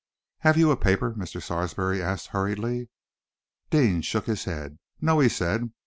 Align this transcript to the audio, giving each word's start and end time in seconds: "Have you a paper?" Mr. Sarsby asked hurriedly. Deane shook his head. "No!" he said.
"Have 0.39 0.57
you 0.57 0.71
a 0.71 0.77
paper?" 0.77 1.11
Mr. 1.13 1.39
Sarsby 1.39 2.01
asked 2.01 2.29
hurriedly. 2.29 2.89
Deane 3.69 4.01
shook 4.01 4.25
his 4.25 4.45
head. 4.45 4.79
"No!" 4.99 5.19
he 5.19 5.29
said. 5.29 5.69